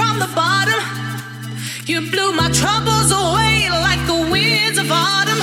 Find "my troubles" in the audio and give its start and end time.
2.32-3.10